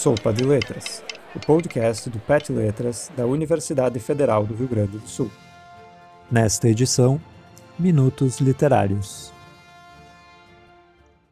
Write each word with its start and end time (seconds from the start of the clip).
Sopa 0.00 0.32
de 0.32 0.44
Letras, 0.44 1.04
o 1.36 1.40
podcast 1.40 2.08
do 2.08 2.18
PET 2.20 2.50
Letras 2.50 3.12
da 3.14 3.26
Universidade 3.26 4.00
Federal 4.00 4.46
do 4.46 4.54
Rio 4.54 4.66
Grande 4.66 4.96
do 4.96 5.06
Sul. 5.06 5.30
Nesta 6.30 6.70
edição, 6.70 7.20
Minutos 7.78 8.38
Literários. 8.38 9.30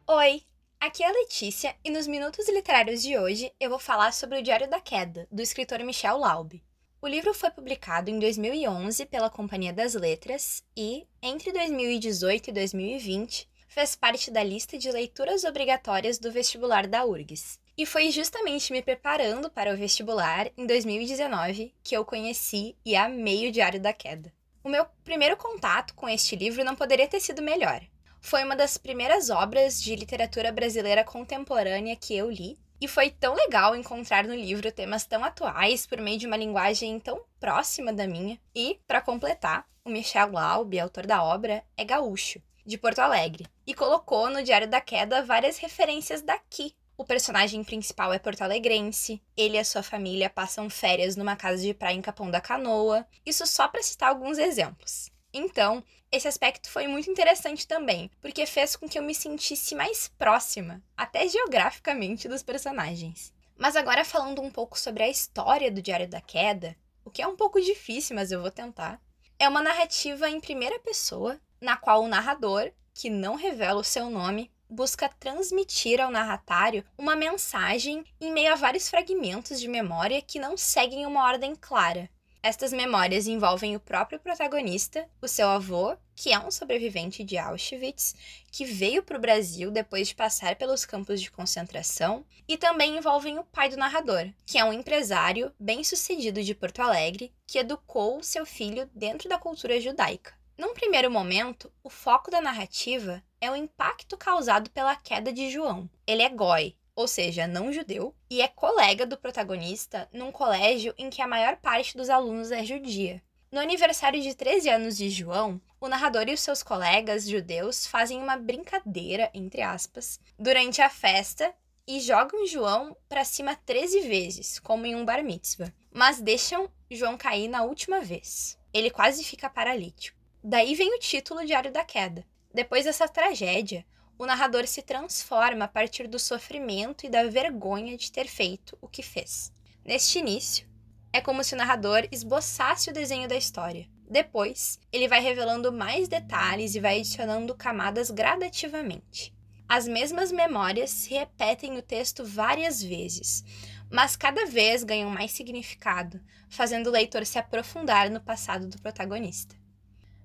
Oi, 0.05 0.43
aqui 0.79 1.01
é 1.01 1.09
a 1.09 1.11
Letícia 1.11 1.75
e 1.83 1.89
nos 1.89 2.05
Minutos 2.05 2.47
Literários 2.47 3.01
de 3.01 3.17
hoje 3.17 3.51
eu 3.59 3.71
vou 3.71 3.79
falar 3.79 4.13
sobre 4.13 4.37
o 4.37 4.43
Diário 4.43 4.69
da 4.69 4.79
Queda, 4.79 5.27
do 5.31 5.41
escritor 5.41 5.79
Michel 5.79 6.19
Laube. 6.19 6.63
O 7.01 7.07
livro 7.07 7.33
foi 7.33 7.49
publicado 7.49 8.11
em 8.11 8.19
2011 8.19 9.03
pela 9.07 9.31
Companhia 9.31 9.73
das 9.73 9.95
Letras 9.95 10.63
e, 10.77 11.07
entre 11.23 11.51
2018 11.51 12.51
e 12.51 12.53
2020, 12.53 13.49
fez 13.67 13.95
parte 13.95 14.29
da 14.29 14.43
lista 14.43 14.77
de 14.77 14.91
leituras 14.91 15.43
obrigatórias 15.43 16.19
do 16.19 16.31
vestibular 16.31 16.85
da 16.85 17.03
URGS. 17.03 17.59
E 17.79 17.85
foi 17.85 18.11
justamente 18.11 18.73
me 18.73 18.81
preparando 18.81 19.49
para 19.49 19.73
o 19.73 19.77
vestibular 19.77 20.51
em 20.57 20.67
2019 20.67 21.73
que 21.81 21.95
eu 21.95 22.03
conheci 22.03 22.75
e 22.85 22.93
amei 22.93 23.47
o 23.47 23.53
Diário 23.53 23.79
da 23.79 23.93
Queda. 23.93 24.33
O 24.61 24.67
meu 24.67 24.85
primeiro 25.01 25.37
contato 25.37 25.95
com 25.95 26.09
este 26.09 26.35
livro 26.35 26.61
não 26.65 26.75
poderia 26.75 27.07
ter 27.07 27.21
sido 27.21 27.41
melhor. 27.41 27.81
Foi 28.19 28.43
uma 28.43 28.53
das 28.53 28.77
primeiras 28.77 29.29
obras 29.29 29.81
de 29.81 29.95
literatura 29.95 30.51
brasileira 30.51 31.05
contemporânea 31.05 31.95
que 31.95 32.13
eu 32.17 32.29
li, 32.29 32.59
e 32.81 32.85
foi 32.85 33.11
tão 33.11 33.33
legal 33.33 33.73
encontrar 33.73 34.25
no 34.25 34.35
livro 34.35 34.73
temas 34.73 35.05
tão 35.05 35.23
atuais 35.23 35.87
por 35.87 36.01
meio 36.01 36.19
de 36.19 36.27
uma 36.27 36.35
linguagem 36.35 36.99
tão 36.99 37.23
próxima 37.39 37.93
da 37.93 38.05
minha. 38.05 38.37
E, 38.53 38.77
para 38.85 38.99
completar, 38.99 39.65
o 39.85 39.89
Michel 39.89 40.33
Laub, 40.33 40.77
autor 40.77 41.07
da 41.07 41.23
obra, 41.23 41.63
é 41.77 41.85
gaúcho, 41.85 42.41
de 42.65 42.77
Porto 42.77 42.99
Alegre, 42.99 43.47
e 43.65 43.73
colocou 43.73 44.29
no 44.29 44.43
Diário 44.43 44.67
da 44.67 44.81
Queda 44.81 45.23
várias 45.23 45.57
referências 45.57 46.21
daqui, 46.21 46.75
o 46.99 47.05
personagem 47.05 47.63
principal 47.63 48.11
é 48.11 48.19
porto-alegrense, 48.19 49.21
ele 49.37 49.55
e 49.55 49.59
a 49.59 49.63
sua 49.63 49.81
família 49.81 50.29
passam 50.29 50.69
férias 50.69 51.15
numa 51.15 51.33
casa 51.33 51.63
de 51.63 51.73
praia 51.73 51.95
em 51.95 52.01
Capão 52.01 52.29
da 52.29 52.41
Canoa, 52.41 53.07
isso 53.25 53.47
só 53.47 53.69
para 53.69 53.81
citar 53.81 54.09
alguns 54.09 54.37
exemplos. 54.37 55.09
Então, 55.33 55.81
esse 56.11 56.27
aspecto 56.27 56.69
foi 56.69 56.89
muito 56.89 57.09
interessante 57.09 57.65
também, 57.65 58.11
porque 58.19 58.45
fez 58.45 58.75
com 58.75 58.85
que 58.85 58.99
eu 58.99 59.03
me 59.03 59.15
sentisse 59.15 59.75
mais 59.75 60.09
próxima, 60.09 60.83
até 60.97 61.25
geograficamente, 61.25 62.27
dos 62.27 62.43
personagens. 62.43 63.33
Mas 63.57 63.77
agora 63.77 64.03
falando 64.03 64.41
um 64.41 64.51
pouco 64.51 64.77
sobre 64.77 65.03
a 65.03 65.09
história 65.09 65.71
do 65.71 65.81
Diário 65.81 66.09
da 66.09 66.19
Queda, 66.19 66.75
o 67.05 67.09
que 67.09 67.21
é 67.21 67.27
um 67.27 67.37
pouco 67.37 67.61
difícil, 67.61 68.13
mas 68.13 68.29
eu 68.29 68.41
vou 68.41 68.51
tentar. 68.51 68.99
É 69.39 69.47
uma 69.47 69.61
narrativa 69.61 70.29
em 70.29 70.41
primeira 70.41 70.77
pessoa, 70.79 71.39
na 71.61 71.77
qual 71.77 72.03
o 72.03 72.09
narrador, 72.09 72.73
que 72.93 73.09
não 73.09 73.35
revela 73.35 73.79
o 73.79 73.85
seu 73.85 74.09
nome, 74.09 74.51
busca 74.69 75.09
transmitir 75.09 75.99
ao 75.99 76.11
narratário 76.11 76.85
uma 76.97 77.15
mensagem 77.15 78.03
em 78.21 78.31
meio 78.31 78.53
a 78.53 78.55
vários 78.55 78.89
fragmentos 78.89 79.59
de 79.59 79.67
memória 79.67 80.21
que 80.21 80.39
não 80.39 80.55
seguem 80.55 81.05
uma 81.05 81.23
ordem 81.25 81.55
clara. 81.55 82.09
Estas 82.41 82.71
memórias 82.71 83.27
envolvem 83.27 83.75
o 83.75 83.81
próprio 83.81 84.17
protagonista, 84.17 85.05
o 85.21 85.27
seu 85.27 85.49
avô, 85.49 85.97
que 86.15 86.31
é 86.31 86.39
um 86.39 86.49
sobrevivente 86.49 87.21
de 87.21 87.37
Auschwitz, 87.37 88.15
que 88.49 88.63
veio 88.63 89.03
para 89.03 89.17
o 89.17 89.21
Brasil 89.21 89.69
depois 89.69 90.07
de 90.07 90.15
passar 90.15 90.55
pelos 90.55 90.85
campos 90.85 91.21
de 91.21 91.29
concentração, 91.29 92.25
e 92.47 92.57
também 92.57 92.97
envolvem 92.97 93.37
o 93.37 93.43
pai 93.43 93.67
do 93.67 93.75
narrador, 93.75 94.29
que 94.45 94.57
é 94.57 94.63
um 94.63 94.71
empresário 94.71 95.51
bem-sucedido 95.59 96.41
de 96.41 96.55
Porto 96.55 96.79
Alegre 96.79 97.33
que 97.45 97.59
educou 97.59 98.23
seu 98.23 98.45
filho 98.45 98.89
dentro 98.95 99.27
da 99.27 99.37
cultura 99.37 99.79
judaica. 99.81 100.38
Num 100.59 100.73
primeiro 100.73 101.09
momento, 101.09 101.71
o 101.81 101.89
foco 101.89 102.29
da 102.29 102.41
narrativa 102.41 103.23
é 103.39 103.49
o 103.49 103.55
impacto 103.55 104.17
causado 104.17 104.69
pela 104.71 104.93
queda 104.93 105.31
de 105.31 105.49
João. 105.49 105.89
Ele 106.05 106.21
é 106.21 106.27
goi, 106.27 106.75
ou 106.93 107.07
seja, 107.07 107.47
não 107.47 107.71
judeu, 107.71 108.13
e 108.29 108.41
é 108.41 108.47
colega 108.49 109.05
do 109.05 109.15
protagonista 109.15 110.09
num 110.11 110.33
colégio 110.33 110.93
em 110.97 111.09
que 111.09 111.21
a 111.21 111.27
maior 111.27 111.55
parte 111.55 111.95
dos 111.95 112.09
alunos 112.09 112.51
é 112.51 112.65
judia. 112.65 113.23
No 113.49 113.61
aniversário 113.61 114.21
de 114.21 114.35
13 114.35 114.69
anos 114.69 114.97
de 114.97 115.09
João, 115.09 115.61
o 115.79 115.87
narrador 115.87 116.27
e 116.27 116.33
os 116.33 116.41
seus 116.41 116.61
colegas 116.61 117.25
judeus 117.25 117.87
fazem 117.87 118.21
uma 118.21 118.35
brincadeira, 118.35 119.31
entre 119.33 119.61
aspas, 119.61 120.19
durante 120.37 120.81
a 120.81 120.89
festa 120.89 121.55
e 121.87 122.01
jogam 122.01 122.45
João 122.45 122.97
para 123.07 123.23
cima 123.23 123.55
13 123.55 124.01
vezes, 124.01 124.59
como 124.59 124.85
em 124.85 124.93
um 124.93 125.05
bar 125.05 125.23
mitzvah, 125.23 125.73
mas 125.89 126.19
deixam 126.19 126.69
João 126.91 127.17
cair 127.17 127.47
na 127.47 127.63
última 127.63 128.01
vez. 128.01 128.59
Ele 128.73 128.91
quase 128.91 129.23
fica 129.23 129.49
paralítico. 129.49 130.18
Daí 130.43 130.73
vem 130.73 130.95
o 130.95 130.99
título 130.99 131.45
Diário 131.45 131.69
da 131.69 131.83
Queda. 131.83 132.25
Depois 132.53 132.85
dessa 132.85 133.09
tragédia, 133.09 133.85
o 134.17 134.25
narrador 134.25 134.65
se 134.67 134.81
transforma 134.81 135.65
a 135.65 135.67
partir 135.67 136.07
do 136.07 136.17
sofrimento 136.17 137.05
e 137.05 137.09
da 137.09 137.25
vergonha 137.25 137.97
de 137.97 138.09
ter 138.09 138.25
feito 138.25 138.77
o 138.81 138.87
que 138.87 139.03
fez. 139.03 139.51
Neste 139.83 140.17
início, 140.17 140.65
é 141.11 141.19
como 141.19 141.43
se 141.43 141.55
o 141.55 141.57
narrador 141.57 142.07
esboçasse 142.09 142.89
o 142.89 142.93
desenho 142.93 143.27
da 143.27 143.35
história. 143.35 143.89
Depois, 144.09 144.79
ele 144.93 145.09
vai 145.09 145.19
revelando 145.19 145.73
mais 145.73 146.07
detalhes 146.07 146.73
e 146.73 146.79
vai 146.79 146.99
adicionando 146.99 147.53
camadas 147.53 148.09
gradativamente. 148.09 149.33
As 149.67 149.89
mesmas 149.89 150.31
memórias 150.31 150.89
se 150.89 151.13
repetem 151.13 151.73
no 151.73 151.81
texto 151.81 152.23
várias 152.23 152.81
vezes, 152.81 153.43
mas 153.91 154.15
cada 154.15 154.45
vez 154.45 154.85
ganham 154.85 155.09
mais 155.09 155.33
significado, 155.33 156.19
fazendo 156.49 156.87
o 156.87 156.91
leitor 156.91 157.25
se 157.25 157.37
aprofundar 157.37 158.09
no 158.09 158.21
passado 158.21 158.67
do 158.67 158.81
protagonista. 158.81 159.59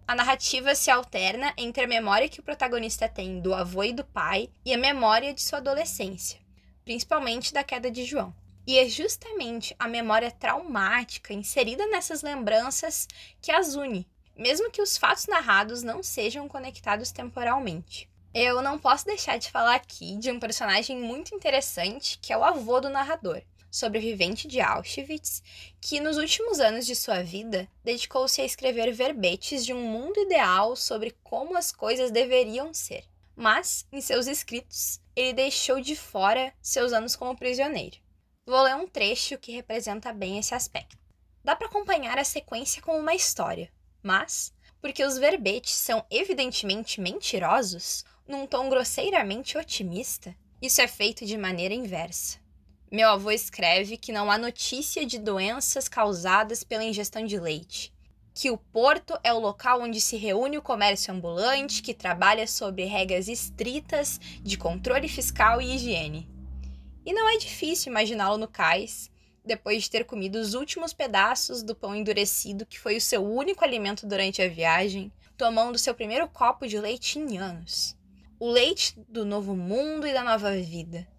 A 0.06 0.14
narrativa 0.14 0.74
se 0.74 0.90
alterna 0.90 1.54
entre 1.56 1.84
a 1.84 1.88
memória 1.88 2.28
que 2.28 2.38
o 2.38 2.42
protagonista 2.42 3.08
tem 3.08 3.40
do 3.40 3.54
avô 3.54 3.82
e 3.82 3.92
do 3.92 4.04
pai 4.04 4.50
e 4.62 4.74
a 4.74 4.78
memória 4.78 5.32
de 5.32 5.40
sua 5.40 5.58
adolescência, 5.58 6.38
principalmente 6.84 7.54
da 7.54 7.64
queda 7.64 7.90
de 7.90 8.04
João. 8.04 8.34
E 8.66 8.78
é 8.78 8.86
justamente 8.86 9.74
a 9.78 9.88
memória 9.88 10.30
traumática 10.30 11.32
inserida 11.32 11.86
nessas 11.86 12.20
lembranças 12.20 13.08
que 13.40 13.50
as 13.50 13.74
une, 13.74 14.06
mesmo 14.36 14.70
que 14.70 14.82
os 14.82 14.98
fatos 14.98 15.26
narrados 15.26 15.82
não 15.82 16.02
sejam 16.02 16.46
conectados 16.48 17.10
temporalmente. 17.10 18.06
Eu 18.34 18.60
não 18.60 18.78
posso 18.78 19.06
deixar 19.06 19.38
de 19.38 19.50
falar 19.50 19.76
aqui 19.76 20.16
de 20.18 20.30
um 20.30 20.38
personagem 20.38 20.98
muito 20.98 21.34
interessante 21.34 22.18
que 22.20 22.30
é 22.30 22.36
o 22.36 22.44
avô 22.44 22.78
do 22.78 22.90
narrador, 22.90 23.40
sobrevivente 23.74 24.46
de 24.46 24.60
Auschwitz, 24.60 25.42
que 25.80 25.98
nos 25.98 26.16
últimos 26.16 26.60
anos 26.60 26.86
de 26.86 26.94
sua 26.94 27.24
vida 27.24 27.68
dedicou-se 27.82 28.40
a 28.40 28.44
escrever 28.44 28.92
verbetes 28.92 29.66
de 29.66 29.74
um 29.74 29.82
mundo 29.82 30.20
ideal 30.20 30.76
sobre 30.76 31.10
como 31.24 31.56
as 31.56 31.72
coisas 31.72 32.12
deveriam 32.12 32.72
ser. 32.72 33.04
Mas, 33.34 33.84
em 33.90 34.00
seus 34.00 34.28
escritos, 34.28 35.00
ele 35.16 35.32
deixou 35.32 35.80
de 35.80 35.96
fora 35.96 36.54
seus 36.62 36.92
anos 36.92 37.16
como 37.16 37.36
prisioneiro. 37.36 37.96
Vou 38.46 38.62
ler 38.62 38.76
um 38.76 38.86
trecho 38.86 39.38
que 39.38 39.50
representa 39.50 40.12
bem 40.12 40.38
esse 40.38 40.54
aspecto. 40.54 40.96
Dá 41.42 41.56
para 41.56 41.66
acompanhar 41.66 42.16
a 42.16 42.24
sequência 42.24 42.80
como 42.80 42.98
uma 42.98 43.14
história, 43.14 43.72
mas, 44.00 44.52
porque 44.80 45.02
os 45.02 45.18
verbetes 45.18 45.72
são 45.72 46.06
evidentemente 46.10 47.00
mentirosos, 47.00 48.04
num 48.26 48.46
tom 48.46 48.68
grosseiramente 48.68 49.58
otimista, 49.58 50.34
isso 50.62 50.80
é 50.80 50.86
feito 50.86 51.26
de 51.26 51.36
maneira 51.36 51.74
inversa. 51.74 52.43
Meu 52.94 53.08
avô 53.08 53.32
escreve 53.32 53.96
que 53.96 54.12
não 54.12 54.30
há 54.30 54.38
notícia 54.38 55.04
de 55.04 55.18
doenças 55.18 55.88
causadas 55.88 56.62
pela 56.62 56.84
ingestão 56.84 57.26
de 57.26 57.40
leite, 57.40 57.92
que 58.32 58.52
o 58.52 58.56
porto 58.56 59.18
é 59.24 59.34
o 59.34 59.40
local 59.40 59.82
onde 59.82 60.00
se 60.00 60.16
reúne 60.16 60.58
o 60.58 60.62
comércio 60.62 61.12
ambulante 61.12 61.82
que 61.82 61.92
trabalha 61.92 62.46
sobre 62.46 62.84
regras 62.84 63.26
estritas 63.26 64.20
de 64.40 64.56
controle 64.56 65.08
fiscal 65.08 65.60
e 65.60 65.74
higiene. 65.74 66.30
E 67.04 67.12
não 67.12 67.28
é 67.28 67.36
difícil 67.36 67.90
imaginá-lo 67.90 68.38
no 68.38 68.46
cais, 68.46 69.10
depois 69.44 69.82
de 69.82 69.90
ter 69.90 70.04
comido 70.04 70.36
os 70.36 70.54
últimos 70.54 70.92
pedaços 70.92 71.64
do 71.64 71.74
pão 71.74 71.96
endurecido 71.96 72.64
que 72.64 72.78
foi 72.78 72.96
o 72.96 73.00
seu 73.00 73.24
único 73.24 73.64
alimento 73.64 74.06
durante 74.06 74.40
a 74.40 74.46
viagem, 74.46 75.10
tomando 75.36 75.78
seu 75.78 75.96
primeiro 75.96 76.28
copo 76.28 76.64
de 76.64 76.78
leite 76.78 77.18
em 77.18 77.38
anos. 77.38 77.96
O 78.38 78.48
leite 78.48 78.94
do 79.08 79.24
novo 79.24 79.56
mundo 79.56 80.06
e 80.06 80.12
da 80.12 80.22
nova 80.22 80.52
vida 80.52 81.12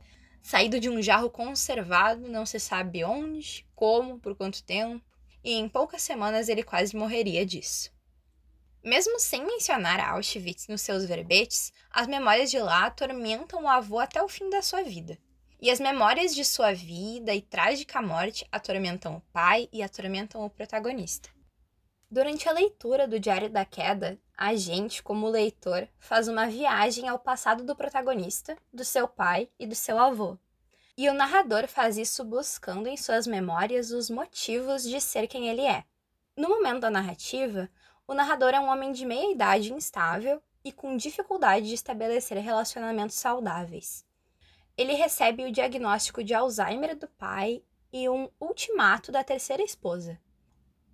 saído 0.45 0.79
de 0.79 0.87
um 0.87 1.01
jarro 1.01 1.27
conservado, 1.27 2.29
não 2.29 2.45
se 2.45 2.59
sabe 2.59 3.03
onde, 3.03 3.65
como, 3.75 4.19
por 4.19 4.35
quanto 4.35 4.63
tempo, 4.63 5.03
e 5.43 5.53
em 5.53 5.67
poucas 5.67 6.03
semanas 6.03 6.47
ele 6.47 6.61
quase 6.61 6.95
morreria 6.95 7.43
disso. 7.43 7.91
Mesmo 8.83 9.19
sem 9.19 9.43
mencionar 9.43 9.99
Auschwitz 9.99 10.67
nos 10.67 10.81
seus 10.81 11.03
verbetes, 11.03 11.73
as 11.89 12.05
memórias 12.05 12.51
de 12.51 12.59
lá 12.59 12.85
atormentam 12.85 13.63
o 13.63 13.67
avô 13.67 13.97
até 13.97 14.21
o 14.21 14.29
fim 14.29 14.47
da 14.51 14.61
sua 14.61 14.83
vida. 14.83 15.17
E 15.59 15.71
as 15.71 15.79
memórias 15.79 16.35
de 16.35 16.45
sua 16.45 16.73
vida 16.73 17.33
e 17.33 17.41
trágica 17.41 17.99
morte 17.99 18.47
atormentam 18.51 19.15
o 19.15 19.21
pai 19.33 19.67
e 19.73 19.81
atormentam 19.81 20.45
o 20.45 20.49
protagonista. 20.49 21.34
Durante 22.15 22.47
a 22.47 22.53
leitura 22.53 23.09
do 23.09 23.19
Diário 23.19 23.49
da 23.49 23.65
Queda, 23.65 24.17
a 24.37 24.55
gente, 24.55 25.03
como 25.03 25.27
leitor, 25.27 25.85
faz 25.99 26.29
uma 26.29 26.47
viagem 26.47 27.09
ao 27.09 27.19
passado 27.19 27.61
do 27.61 27.75
protagonista, 27.75 28.57
do 28.73 28.85
seu 28.85 29.05
pai 29.05 29.49
e 29.59 29.67
do 29.67 29.75
seu 29.75 29.99
avô. 29.99 30.37
E 30.97 31.09
o 31.09 31.13
narrador 31.13 31.67
faz 31.67 31.97
isso 31.97 32.23
buscando 32.23 32.87
em 32.87 32.95
suas 32.95 33.27
memórias 33.27 33.91
os 33.91 34.09
motivos 34.09 34.83
de 34.83 35.01
ser 35.01 35.27
quem 35.27 35.49
ele 35.49 35.63
é. 35.63 35.83
No 36.37 36.47
momento 36.47 36.79
da 36.79 36.89
narrativa, 36.89 37.69
o 38.07 38.13
narrador 38.13 38.51
é 38.51 38.61
um 38.61 38.69
homem 38.69 38.93
de 38.93 39.05
meia 39.05 39.29
idade 39.29 39.73
instável 39.73 40.41
e 40.63 40.71
com 40.71 40.95
dificuldade 40.95 41.67
de 41.67 41.73
estabelecer 41.73 42.37
relacionamentos 42.37 43.17
saudáveis. 43.17 44.05
ele 44.77 44.93
recebe 44.93 45.43
o 45.43 45.51
diagnóstico 45.51 46.23
de 46.23 46.33
Alzheimer 46.33 46.95
do 46.95 47.09
pai 47.09 47.61
e 47.91 48.07
um 48.07 48.29
ultimato 48.39 49.11
da 49.11 49.21
terceira 49.21 49.61
esposa. 49.61 50.17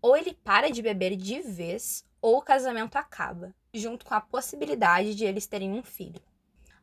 Ou 0.02 0.18
ele 0.18 0.34
para 0.34 0.72
de 0.72 0.82
beber 0.82 1.16
de 1.16 1.42
vez, 1.42 2.04
ou 2.22 2.38
o 2.38 2.42
casamento 2.42 2.96
acaba, 2.96 3.54
junto 3.74 4.06
com 4.06 4.14
a 4.14 4.22
possibilidade 4.22 5.16
de 5.16 5.26
eles 5.26 5.46
terem 5.46 5.72
um 5.72 5.84
filho. 5.84 6.22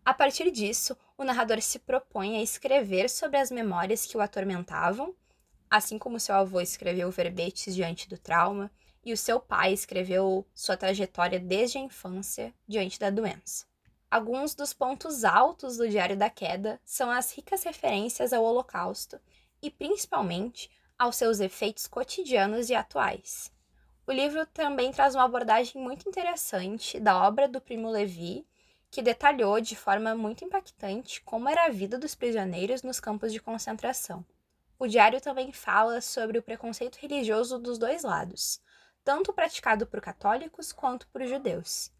A 0.04 0.14
partir 0.14 0.50
disso, 0.50 0.96
o 1.18 1.24
narrador 1.24 1.60
se 1.60 1.78
propõe 1.78 2.36
a 2.36 2.42
escrever 2.42 3.10
sobre 3.10 3.36
as 3.36 3.50
memórias 3.50 4.06
que 4.06 4.16
o 4.16 4.20
atormentavam, 4.20 5.14
assim 5.68 5.98
como 5.98 6.20
seu 6.20 6.34
avô 6.34 6.60
escreveu 6.60 7.10
verbetes 7.10 7.74
diante 7.74 8.08
do 8.08 8.16
trauma 8.16 8.70
e 9.04 9.12
o 9.12 9.16
seu 9.16 9.38
pai 9.38 9.72
escreveu 9.72 10.46
sua 10.54 10.76
trajetória 10.76 11.38
desde 11.38 11.78
a 11.78 11.80
infância 11.80 12.54
diante 12.66 12.98
da 12.98 13.10
doença. 13.10 13.66
Alguns 14.10 14.54
dos 14.54 14.72
pontos 14.72 15.24
altos 15.24 15.76
do 15.76 15.88
Diário 15.88 16.16
da 16.16 16.30
Queda 16.30 16.80
são 16.84 17.10
as 17.10 17.30
ricas 17.32 17.62
referências 17.62 18.32
ao 18.32 18.42
Holocausto 18.42 19.20
e, 19.60 19.70
principalmente, 19.70 20.70
aos 20.98 21.16
seus 21.16 21.38
efeitos 21.40 21.86
cotidianos 21.86 22.68
e 22.70 22.74
atuais. 22.74 23.52
O 24.06 24.12
livro 24.12 24.44
também 24.46 24.90
traz 24.90 25.14
uma 25.14 25.24
abordagem 25.24 25.80
muito 25.80 26.08
interessante 26.08 26.98
da 26.98 27.26
obra 27.26 27.46
do 27.46 27.60
Primo 27.60 27.90
Levi, 27.90 28.46
que 28.90 29.02
detalhou 29.02 29.60
de 29.60 29.76
forma 29.76 30.14
muito 30.14 30.44
impactante 30.44 31.20
como 31.20 31.48
era 31.48 31.66
a 31.66 31.70
vida 31.70 31.98
dos 31.98 32.14
prisioneiros 32.14 32.82
nos 32.82 32.98
campos 32.98 33.32
de 33.32 33.40
concentração. 33.40 34.24
O 34.78 34.86
diário 34.86 35.20
também 35.20 35.52
fala 35.52 36.00
sobre 36.00 36.38
o 36.38 36.42
preconceito 36.42 36.96
religioso 36.96 37.58
dos 37.58 37.78
dois 37.78 38.02
lados, 38.02 38.60
tanto 39.04 39.32
praticado 39.32 39.86
por 39.86 40.00
católicos 40.00 40.72
quanto 40.72 41.06
por 41.08 41.24
judeus. 41.26 41.92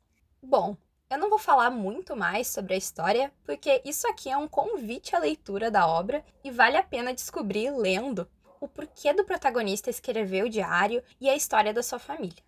Bom, 0.43 0.77
eu 1.11 1.19
não 1.19 1.29
vou 1.29 1.39
falar 1.39 1.71
muito 1.71 2.15
mais 2.15 2.49
sobre 2.49 2.75
a 2.75 2.77
história, 2.77 3.33
porque 3.45 3.83
isso 3.85 4.07
aqui 4.07 4.31
é 4.31 4.37
um 4.37 4.47
convite 4.47 5.17
à 5.17 5.19
leitura 5.19 5.71
da 5.71 5.87
obra 5.87 6.25
e 6.45 6.51
vale 6.51 6.77
a 6.77 6.83
pena 6.83 7.15
descobrir 7.15 7.71
lendo 7.71 8.29
o 8.61 8.69
porquê 8.69 9.13
do 9.13 9.25
protagonista 9.25 9.91
escrever 9.91 10.45
o 10.45 10.49
diário 10.49 11.03
e 11.21 11.29
a 11.29 11.37
história 11.37 11.73
da 11.73 11.83
sua 11.83 11.99
família. 11.99 12.43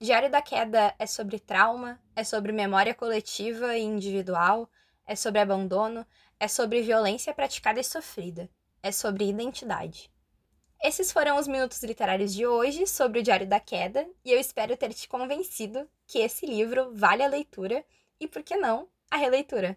Diário 0.00 0.30
da 0.30 0.42
Queda 0.42 0.94
é 0.98 1.06
sobre 1.06 1.38
trauma, 1.38 2.00
é 2.16 2.24
sobre 2.24 2.50
memória 2.50 2.94
coletiva 2.94 3.76
e 3.76 3.82
individual, 3.82 4.68
é 5.06 5.14
sobre 5.14 5.40
abandono, 5.40 6.06
é 6.40 6.48
sobre 6.48 6.82
violência 6.82 7.32
praticada 7.32 7.78
e 7.78 7.84
sofrida, 7.84 8.50
é 8.82 8.90
sobre 8.90 9.28
identidade. 9.28 10.10
Esses 10.82 11.12
foram 11.12 11.38
os 11.38 11.46
minutos 11.46 11.80
literários 11.84 12.34
de 12.34 12.44
hoje 12.44 12.86
sobre 12.88 13.20
o 13.20 13.22
Diário 13.22 13.46
da 13.46 13.60
Queda, 13.60 14.04
e 14.24 14.32
eu 14.32 14.40
espero 14.40 14.76
ter 14.76 14.92
te 14.92 15.08
convencido 15.08 15.88
que 16.08 16.18
esse 16.18 16.44
livro 16.44 16.90
vale 16.92 17.22
a 17.22 17.28
leitura 17.28 17.84
e, 18.18 18.26
por 18.26 18.42
que 18.42 18.56
não, 18.56 18.88
a 19.08 19.16
releitura. 19.16 19.76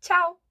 Tchau! 0.00 0.47